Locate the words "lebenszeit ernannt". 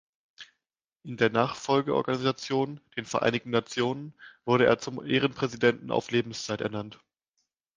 6.09-6.99